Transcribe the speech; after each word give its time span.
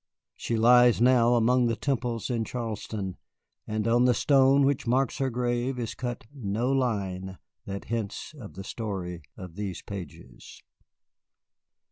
She 0.35 0.57
lies 0.57 0.99
now 0.99 1.35
among 1.35 1.67
the 1.67 1.75
Temples 1.75 2.31
in 2.31 2.43
Charleston, 2.43 3.17
and 3.67 3.87
on 3.87 4.05
the 4.05 4.15
stone 4.15 4.65
which 4.65 4.87
marks 4.87 5.19
her 5.19 5.29
grave 5.29 5.77
is 5.77 5.93
cut 5.93 6.25
no 6.33 6.71
line 6.71 7.37
that 7.65 7.85
hints 7.85 8.33
of 8.33 8.55
the 8.55 8.63
story 8.63 9.21
of 9.37 9.53
these 9.57 9.83
pages. 9.83 10.63